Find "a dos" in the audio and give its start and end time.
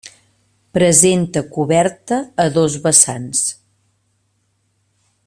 2.45-2.73